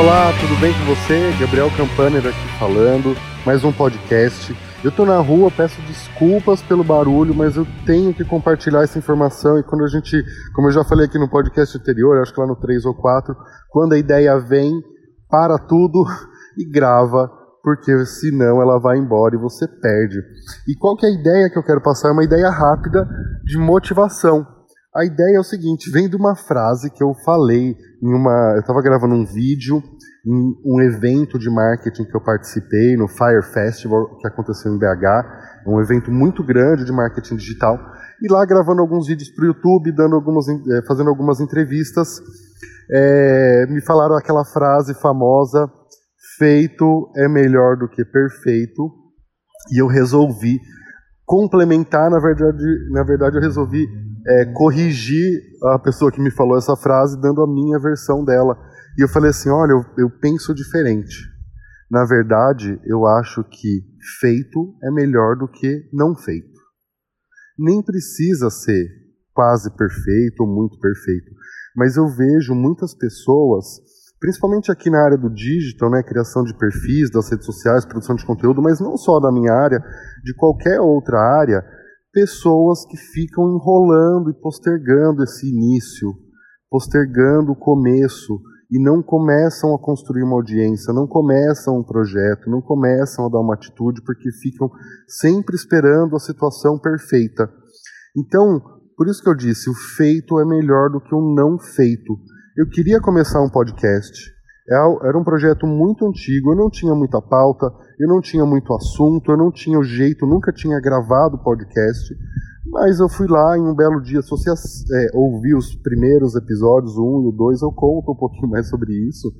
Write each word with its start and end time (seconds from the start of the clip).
Olá, 0.00 0.32
tudo 0.40 0.58
bem 0.58 0.72
com 0.72 0.94
você? 0.94 1.30
Gabriel 1.38 1.70
Campaner 1.76 2.26
aqui 2.26 2.58
falando, 2.58 3.14
mais 3.44 3.62
um 3.62 3.70
podcast. 3.70 4.56
Eu 4.82 4.90
tô 4.90 5.04
na 5.04 5.18
rua, 5.18 5.50
peço 5.54 5.78
desculpas 5.82 6.62
pelo 6.62 6.82
barulho, 6.82 7.34
mas 7.34 7.54
eu 7.54 7.66
tenho 7.84 8.14
que 8.14 8.24
compartilhar 8.24 8.82
essa 8.82 8.98
informação 8.98 9.58
e 9.58 9.62
quando 9.62 9.84
a 9.84 9.88
gente, 9.88 10.24
como 10.54 10.68
eu 10.68 10.72
já 10.72 10.82
falei 10.84 11.04
aqui 11.04 11.18
no 11.18 11.28
podcast 11.28 11.76
anterior, 11.76 12.16
acho 12.16 12.32
que 12.32 12.40
lá 12.40 12.46
no 12.46 12.56
3 12.56 12.86
ou 12.86 12.94
4, 12.94 13.36
quando 13.68 13.92
a 13.92 13.98
ideia 13.98 14.38
vem, 14.38 14.72
para 15.28 15.58
tudo 15.58 16.02
e 16.56 16.64
grava, 16.64 17.30
porque 17.62 18.06
senão 18.06 18.62
ela 18.62 18.80
vai 18.80 18.96
embora 18.96 19.34
e 19.36 19.38
você 19.38 19.68
perde. 19.68 20.16
E 20.66 20.74
qual 20.76 20.96
que 20.96 21.04
é 21.04 21.10
a 21.10 21.12
ideia 21.12 21.50
que 21.50 21.58
eu 21.58 21.62
quero 21.62 21.82
passar? 21.82 22.08
É 22.08 22.12
uma 22.12 22.24
ideia 22.24 22.48
rápida 22.48 23.06
de 23.44 23.58
motivação. 23.58 24.59
A 24.92 25.04
ideia 25.04 25.36
é 25.36 25.40
o 25.40 25.44
seguinte, 25.44 25.88
vem 25.88 26.08
de 26.08 26.16
uma 26.16 26.34
frase 26.34 26.90
que 26.90 27.00
eu 27.00 27.14
falei 27.24 27.76
em 28.02 28.12
uma, 28.12 28.54
eu 28.56 28.60
estava 28.60 28.82
gravando 28.82 29.14
um 29.14 29.24
vídeo 29.24 29.80
em 30.26 30.54
um 30.64 30.82
evento 30.82 31.38
de 31.38 31.48
marketing 31.48 32.04
que 32.06 32.16
eu 32.16 32.20
participei 32.20 32.96
no 32.96 33.06
Fire 33.06 33.40
Festival 33.54 34.16
que 34.18 34.26
aconteceu 34.26 34.72
em 34.72 34.78
BH, 34.78 35.64
um 35.68 35.80
evento 35.80 36.10
muito 36.10 36.42
grande 36.42 36.84
de 36.84 36.90
marketing 36.90 37.36
digital, 37.36 37.78
e 38.20 38.32
lá 38.32 38.44
gravando 38.44 38.80
alguns 38.80 39.06
vídeos 39.06 39.30
para 39.30 39.44
o 39.44 39.46
YouTube, 39.46 39.92
dando 39.92 40.16
algumas, 40.16 40.48
eh, 40.48 40.82
fazendo 40.88 41.08
algumas 41.08 41.40
entrevistas, 41.40 42.20
é, 42.90 43.66
me 43.68 43.80
falaram 43.80 44.16
aquela 44.16 44.44
frase 44.44 44.92
famosa: 44.94 45.70
feito 46.36 47.12
é 47.14 47.28
melhor 47.28 47.76
do 47.76 47.88
que 47.88 48.04
perfeito, 48.04 48.90
e 49.72 49.80
eu 49.80 49.86
resolvi 49.86 50.58
complementar, 51.24 52.10
na 52.10 52.18
verdade, 52.18 52.64
na 52.90 53.04
verdade 53.04 53.36
eu 53.36 53.40
resolvi 53.40 53.86
é, 54.26 54.46
corrigir 54.52 55.40
a 55.64 55.78
pessoa 55.78 56.10
que 56.12 56.20
me 56.20 56.30
falou 56.30 56.58
essa 56.58 56.76
frase, 56.76 57.20
dando 57.20 57.42
a 57.42 57.46
minha 57.46 57.78
versão 57.78 58.24
dela 58.24 58.56
e 58.98 59.02
eu 59.02 59.08
falei 59.08 59.30
assim: 59.30 59.48
olha, 59.48 59.72
eu, 59.72 59.84
eu 59.96 60.10
penso 60.10 60.54
diferente. 60.54 61.28
Na 61.90 62.04
verdade, 62.04 62.80
eu 62.84 63.06
acho 63.06 63.42
que 63.44 63.82
feito 64.20 64.74
é 64.82 64.90
melhor 64.90 65.36
do 65.36 65.48
que 65.48 65.88
não 65.92 66.14
feito. 66.14 66.60
Nem 67.58 67.82
precisa 67.82 68.48
ser 68.48 68.86
quase 69.34 69.70
perfeito 69.76 70.40
ou 70.40 70.46
muito 70.46 70.78
perfeito, 70.78 71.30
mas 71.74 71.96
eu 71.96 72.06
vejo 72.08 72.54
muitas 72.54 72.94
pessoas, 72.94 73.64
principalmente 74.20 74.70
aqui 74.70 74.90
na 74.90 75.02
área 75.02 75.16
do 75.16 75.30
digital, 75.30 75.90
né, 75.90 76.02
criação 76.02 76.44
de 76.44 76.56
perfis, 76.56 77.10
das 77.10 77.30
redes 77.30 77.46
sociais, 77.46 77.86
produção 77.86 78.16
de 78.16 78.26
conteúdo, 78.26 78.62
mas 78.62 78.80
não 78.80 78.96
só 78.96 79.18
da 79.18 79.32
minha 79.32 79.52
área, 79.52 79.82
de 80.22 80.34
qualquer 80.34 80.80
outra 80.80 81.18
área, 81.18 81.64
pessoas 82.12 82.84
que 82.86 82.96
ficam 82.96 83.44
enrolando 83.54 84.30
e 84.30 84.34
postergando 84.34 85.22
esse 85.22 85.48
início, 85.48 86.08
postergando 86.68 87.52
o 87.52 87.56
começo, 87.56 88.40
e 88.70 88.80
não 88.80 89.02
começam 89.02 89.74
a 89.74 89.78
construir 89.78 90.22
uma 90.22 90.36
audiência, 90.36 90.94
não 90.94 91.06
começam 91.06 91.76
um 91.78 91.82
projeto, 91.82 92.48
não 92.48 92.62
começam 92.62 93.26
a 93.26 93.28
dar 93.28 93.40
uma 93.40 93.54
atitude 93.54 94.00
porque 94.02 94.30
ficam 94.30 94.70
sempre 95.08 95.56
esperando 95.56 96.14
a 96.14 96.20
situação 96.20 96.78
perfeita. 96.78 97.50
Então, 98.16 98.60
por 98.96 99.08
isso 99.08 99.22
que 99.22 99.28
eu 99.28 99.34
disse, 99.34 99.68
o 99.68 99.74
feito 99.74 100.38
é 100.38 100.44
melhor 100.44 100.88
do 100.90 101.00
que 101.00 101.12
o 101.12 101.34
não 101.34 101.58
feito. 101.58 102.16
Eu 102.56 102.68
queria 102.68 103.00
começar 103.00 103.42
um 103.42 103.50
podcast. 103.50 104.39
É 104.70 105.08
era 105.08 105.18
um 105.18 105.24
projeto 105.24 105.66
muito 105.66 106.06
antigo, 106.06 106.52
eu 106.52 106.56
não 106.56 106.70
tinha 106.70 106.94
muita 106.94 107.20
pauta, 107.20 107.66
eu 107.98 108.06
não 108.06 108.20
tinha 108.20 108.46
muito 108.46 108.72
assunto, 108.72 109.32
eu 109.32 109.36
não 109.36 109.50
tinha 109.50 109.76
o 109.76 109.82
jeito, 109.82 110.24
nunca 110.24 110.52
tinha 110.52 110.80
gravado 110.80 111.42
podcast. 111.42 112.14
Mas 112.66 113.00
eu 113.00 113.08
fui 113.08 113.26
lá 113.26 113.58
em 113.58 113.62
um 113.62 113.74
belo 113.74 114.00
dia, 114.00 114.22
se 114.22 114.30
você 114.30 114.48
é, 114.50 115.10
ouvir 115.12 115.56
os 115.56 115.74
primeiros 115.74 116.36
episódios, 116.36 116.96
o 116.96 117.02
1 117.02 117.24
e 117.24 117.28
o 117.28 117.32
2, 117.32 117.62
eu 117.62 117.72
conto 117.72 118.12
um 118.12 118.16
pouquinho 118.16 118.46
mais 118.50 118.68
sobre 118.68 118.92
isso. 119.08 119.32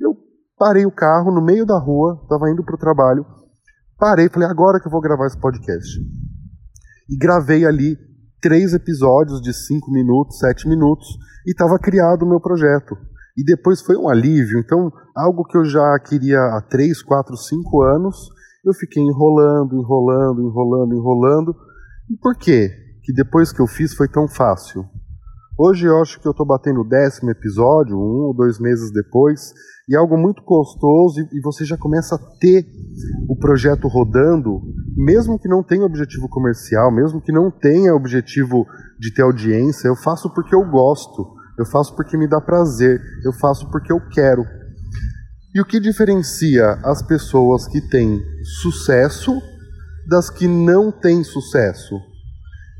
Eu 0.00 0.16
parei 0.56 0.86
o 0.86 0.90
carro 0.90 1.30
no 1.30 1.44
meio 1.44 1.66
da 1.66 1.78
rua, 1.78 2.18
estava 2.22 2.50
indo 2.50 2.64
para 2.64 2.74
o 2.74 2.78
trabalho, 2.78 3.26
parei 3.98 4.30
falei, 4.30 4.48
agora 4.48 4.80
que 4.80 4.86
eu 4.86 4.90
vou 4.90 5.02
gravar 5.02 5.26
esse 5.26 5.38
podcast. 5.38 6.00
E 7.10 7.16
gravei 7.18 7.66
ali 7.66 7.98
três 8.40 8.72
episódios 8.72 9.42
de 9.42 9.52
cinco 9.52 9.90
minutos, 9.90 10.38
sete 10.38 10.66
minutos, 10.66 11.06
e 11.46 11.50
estava 11.50 11.78
criado 11.78 12.22
o 12.22 12.28
meu 12.28 12.40
projeto. 12.40 12.96
E 13.36 13.44
depois 13.44 13.80
foi 13.80 13.96
um 13.96 14.08
alívio, 14.08 14.58
então 14.58 14.90
algo 15.16 15.44
que 15.44 15.56
eu 15.56 15.64
já 15.64 15.98
queria 15.98 16.38
há 16.38 16.60
três, 16.60 17.02
quatro, 17.02 17.36
cinco 17.36 17.82
anos, 17.82 18.16
eu 18.64 18.74
fiquei 18.74 19.02
enrolando, 19.02 19.76
enrolando, 19.76 20.42
enrolando, 20.42 20.94
enrolando, 20.94 21.56
e 22.10 22.16
por 22.16 22.36
quê 22.36 22.70
que 23.02 23.12
depois 23.12 23.52
que 23.52 23.60
eu 23.60 23.66
fiz 23.66 23.94
foi 23.94 24.08
tão 24.08 24.28
fácil? 24.28 24.84
Hoje 25.58 25.86
eu 25.86 26.00
acho 26.00 26.18
que 26.18 26.26
eu 26.26 26.30
estou 26.30 26.46
batendo 26.46 26.80
o 26.80 26.88
décimo 26.88 27.30
episódio, 27.30 27.94
um 27.94 28.28
ou 28.28 28.34
dois 28.34 28.58
meses 28.58 28.90
depois, 28.92 29.52
e 29.88 29.94
é 29.94 29.98
algo 29.98 30.16
muito 30.16 30.42
gostoso, 30.42 31.20
e 31.32 31.40
você 31.42 31.64
já 31.64 31.76
começa 31.76 32.14
a 32.14 32.18
ter 32.38 32.64
o 33.28 33.36
projeto 33.36 33.86
rodando, 33.86 34.60
mesmo 34.96 35.38
que 35.38 35.48
não 35.48 35.62
tenha 35.62 35.84
objetivo 35.84 36.28
comercial, 36.28 36.90
mesmo 36.90 37.20
que 37.20 37.30
não 37.30 37.50
tenha 37.50 37.94
objetivo 37.94 38.66
de 38.98 39.12
ter 39.12 39.22
audiência, 39.22 39.88
eu 39.88 39.96
faço 39.96 40.32
porque 40.32 40.54
eu 40.54 40.64
gosto, 40.70 41.26
eu 41.60 41.66
faço 41.66 41.94
porque 41.94 42.16
me 42.16 42.26
dá 42.26 42.40
prazer, 42.40 43.02
eu 43.22 43.34
faço 43.34 43.68
porque 43.70 43.92
eu 43.92 44.00
quero. 44.08 44.46
E 45.54 45.60
o 45.60 45.64
que 45.64 45.78
diferencia 45.78 46.78
as 46.82 47.02
pessoas 47.02 47.68
que 47.68 47.82
têm 47.82 48.18
sucesso 48.62 49.38
das 50.08 50.30
que 50.30 50.48
não 50.48 50.90
têm 50.90 51.22
sucesso? 51.22 52.00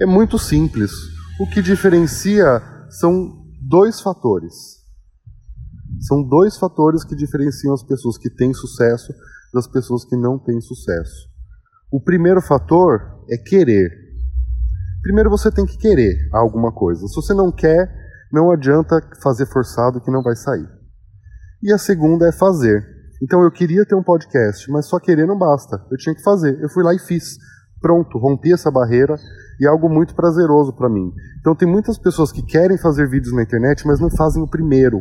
É 0.00 0.04
muito 0.04 0.40
simples. 0.40 0.90
O 1.38 1.46
que 1.46 1.62
diferencia 1.62 2.60
são 2.90 3.44
dois 3.62 4.00
fatores. 4.00 4.54
São 6.00 6.20
dois 6.26 6.56
fatores 6.56 7.04
que 7.04 7.14
diferenciam 7.14 7.72
as 7.72 7.82
pessoas 7.84 8.18
que 8.18 8.28
têm 8.28 8.52
sucesso 8.52 9.14
das 9.52 9.68
pessoas 9.68 10.04
que 10.04 10.16
não 10.16 10.36
têm 10.36 10.60
sucesso. 10.60 11.28
O 11.92 12.00
primeiro 12.00 12.42
fator 12.42 13.24
é 13.30 13.36
querer. 13.36 13.88
Primeiro 15.00 15.30
você 15.30 15.48
tem 15.48 15.64
que 15.64 15.78
querer 15.78 16.28
alguma 16.32 16.72
coisa. 16.72 17.06
Se 17.06 17.14
você 17.14 17.32
não 17.32 17.52
quer, 17.52 17.88
não 18.34 18.50
adianta 18.50 19.00
fazer 19.22 19.46
forçado 19.46 20.00
que 20.00 20.10
não 20.10 20.22
vai 20.22 20.34
sair. 20.34 20.68
E 21.62 21.72
a 21.72 21.78
segunda 21.78 22.28
é 22.28 22.32
fazer. 22.32 22.84
Então 23.22 23.42
eu 23.42 23.50
queria 23.50 23.86
ter 23.86 23.94
um 23.94 24.02
podcast, 24.02 24.68
mas 24.70 24.86
só 24.86 24.98
querer 24.98 25.24
não 25.24 25.38
basta. 25.38 25.80
Eu 25.88 25.96
tinha 25.96 26.14
que 26.14 26.22
fazer. 26.22 26.60
Eu 26.60 26.68
fui 26.68 26.82
lá 26.82 26.92
e 26.92 26.98
fiz. 26.98 27.38
Pronto, 27.80 28.18
rompi 28.18 28.52
essa 28.52 28.70
barreira 28.70 29.14
e 29.60 29.66
é 29.66 29.68
algo 29.68 29.88
muito 29.88 30.16
prazeroso 30.16 30.74
para 30.74 30.90
mim. 30.90 31.12
Então 31.38 31.54
tem 31.54 31.68
muitas 31.68 31.96
pessoas 31.96 32.32
que 32.32 32.42
querem 32.42 32.76
fazer 32.76 33.08
vídeos 33.08 33.32
na 33.34 33.42
internet, 33.42 33.86
mas 33.86 34.00
não 34.00 34.10
fazem 34.10 34.42
o 34.42 34.50
primeiro. 34.50 35.00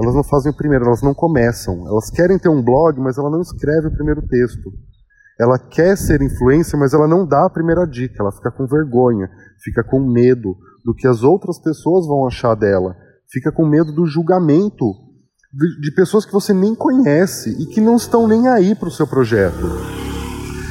Elas 0.00 0.14
não 0.14 0.24
fazem 0.24 0.50
o 0.50 0.56
primeiro, 0.56 0.86
elas 0.86 1.02
não 1.02 1.12
começam. 1.12 1.86
Elas 1.86 2.08
querem 2.10 2.38
ter 2.38 2.48
um 2.48 2.64
blog, 2.64 2.98
mas 2.98 3.18
ela 3.18 3.30
não 3.30 3.42
escreve 3.42 3.88
o 3.88 3.92
primeiro 3.92 4.26
texto. 4.26 4.72
Ela 5.38 5.58
quer 5.58 5.96
ser 5.96 6.22
influência, 6.22 6.78
mas 6.78 6.94
ela 6.94 7.06
não 7.06 7.26
dá 7.26 7.44
a 7.44 7.50
primeira 7.50 7.86
dica. 7.86 8.16
Ela 8.20 8.32
fica 8.32 8.50
com 8.50 8.66
vergonha, 8.66 9.28
fica 9.62 9.84
com 9.84 10.00
medo 10.00 10.56
do 10.84 10.94
que 10.94 11.06
as 11.06 11.22
outras 11.22 11.58
pessoas 11.58 12.06
vão 12.06 12.26
achar 12.26 12.54
dela, 12.54 12.96
fica 13.30 13.52
com 13.52 13.66
medo 13.66 13.92
do 13.92 14.06
julgamento 14.06 14.86
de, 15.52 15.80
de 15.80 15.94
pessoas 15.94 16.24
que 16.24 16.32
você 16.32 16.52
nem 16.52 16.74
conhece 16.74 17.50
e 17.60 17.66
que 17.66 17.80
não 17.80 17.96
estão 17.96 18.26
nem 18.26 18.48
aí 18.48 18.74
para 18.74 18.88
o 18.88 18.92
seu 18.92 19.06
projeto. 19.06 19.66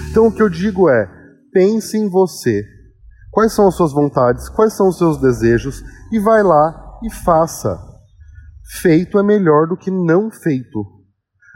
Então 0.09 0.28
o 0.28 0.31
que 0.31 0.42
eu 0.42 0.50
digo 0.50 0.90
é: 0.90 1.09
pense 1.52 1.97
em 1.97 2.09
você. 2.09 2.64
Quais 3.31 3.53
são 3.53 3.68
as 3.68 3.75
suas 3.75 3.92
vontades? 3.92 4.50
Quais 4.50 4.74
são 4.74 4.90
os 4.90 4.97
seus 4.97 5.20
desejos? 5.20 5.84
E 6.12 6.20
vai 6.20 6.41
lá 6.41 6.97
e 7.03 7.12
faça. 7.12 7.80
Feito 8.81 9.20
é 9.20 9.24
melhor 9.24 9.68
do 9.68 9.78
que 9.78 9.91
não 9.91 10.31
feito. 10.31 10.86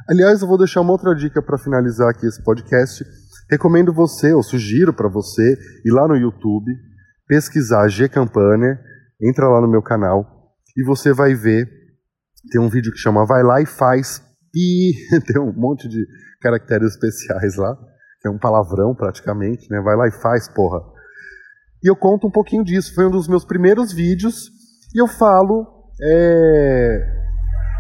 Aliás, 0.07 0.41
eu 0.41 0.47
vou 0.47 0.57
deixar 0.57 0.81
uma 0.81 0.91
outra 0.91 1.15
dica 1.15 1.41
para 1.41 1.57
finalizar 1.57 2.09
aqui 2.09 2.25
esse 2.25 2.43
podcast. 2.43 3.03
Recomendo 3.49 3.93
você, 3.93 4.33
ou 4.33 4.43
sugiro 4.43 4.93
para 4.93 5.09
você, 5.09 5.57
ir 5.85 5.91
lá 5.91 6.07
no 6.07 6.15
YouTube, 6.15 6.71
pesquisar 7.33 7.87
G 7.87 8.07
Campania, 8.07 8.79
entra 9.19 9.49
lá 9.49 9.59
no 9.59 9.67
meu 9.67 9.81
canal 9.81 10.53
e 10.77 10.85
você 10.85 11.11
vai 11.11 11.33
ver 11.33 11.67
tem 12.51 12.61
um 12.61 12.69
vídeo 12.69 12.91
que 12.91 12.99
chama 12.99 13.25
Vai 13.25 13.41
lá 13.41 13.59
e 13.59 13.65
faz 13.65 14.21
pi. 14.51 14.93
Tem 15.25 15.41
um 15.41 15.51
monte 15.51 15.87
de 15.87 16.05
caracteres 16.41 16.91
especiais 16.91 17.55
lá, 17.55 17.75
que 18.21 18.27
é 18.27 18.31
um 18.31 18.37
palavrão 18.37 18.93
praticamente, 18.93 19.67
né? 19.71 19.81
Vai 19.81 19.95
lá 19.95 20.07
e 20.07 20.11
faz, 20.11 20.47
porra. 20.49 20.79
E 21.83 21.89
eu 21.89 21.95
conto 21.95 22.27
um 22.27 22.31
pouquinho 22.31 22.63
disso. 22.63 22.93
Foi 22.93 23.07
um 23.07 23.11
dos 23.11 23.27
meus 23.27 23.45
primeiros 23.45 23.93
vídeos 23.93 24.51
e 24.93 25.01
eu 25.01 25.07
falo 25.07 25.89
é, 26.03 27.22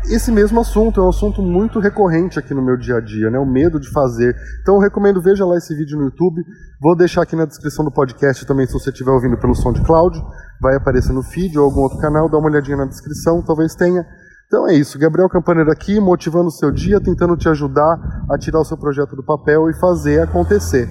esse 0.05 0.31
mesmo 0.31 0.59
assunto. 0.59 0.99
É 0.99 1.03
um 1.03 1.09
assunto 1.09 1.41
muito 1.41 1.79
recorrente 1.79 2.39
aqui 2.39 2.53
no 2.53 2.61
meu 2.61 2.77
dia 2.77 2.97
a 2.97 3.01
dia, 3.01 3.29
né? 3.29 3.39
O 3.39 3.45
medo 3.45 3.79
de 3.79 3.89
fazer. 3.91 4.35
Então 4.61 4.75
eu 4.75 4.81
recomendo, 4.81 5.21
veja 5.21 5.45
lá 5.45 5.57
esse 5.57 5.75
vídeo 5.75 5.97
no 5.97 6.05
YouTube. 6.05 6.43
Vou 6.81 6.95
deixar 6.95 7.21
aqui 7.23 7.35
na 7.35 7.45
descrição 7.45 7.83
do 7.85 7.91
podcast 7.91 8.45
também, 8.45 8.65
se 8.65 8.73
você 8.73 8.89
estiver 8.89 9.11
ouvindo 9.11 9.37
pelo 9.37 9.55
SoundCloud. 9.55 10.21
Vai 10.61 10.75
aparecer 10.75 11.13
no 11.13 11.23
feed 11.23 11.57
ou 11.57 11.65
algum 11.65 11.81
outro 11.81 11.97
canal. 11.99 12.29
Dá 12.29 12.37
uma 12.37 12.49
olhadinha 12.49 12.77
na 12.77 12.85
descrição, 12.85 13.41
talvez 13.41 13.75
tenha. 13.75 14.05
Então 14.47 14.67
é 14.67 14.75
isso, 14.75 14.99
Gabriel 14.99 15.27
Campaneira 15.27 15.71
aqui, 15.71 15.99
motivando 15.99 16.47
o 16.47 16.51
seu 16.51 16.71
dia, 16.71 17.01
tentando 17.01 17.35
te 17.35 17.49
ajudar 17.49 17.97
a 18.29 18.37
tirar 18.37 18.59
o 18.59 18.65
seu 18.65 18.77
projeto 18.77 19.15
do 19.15 19.23
papel 19.23 19.67
e 19.69 19.73
fazer 19.79 20.21
acontecer. 20.21 20.87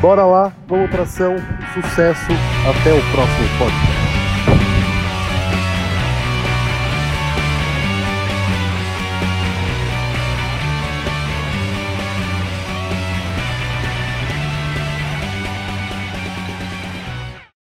Bora 0.00 0.24
lá, 0.24 0.52
vamos 0.66 0.90
pra 0.90 1.02
ação, 1.02 1.36
sucesso, 1.74 2.32
até 2.66 2.92
o 2.92 3.02
próximo 3.12 3.58
podcast. 3.58 3.91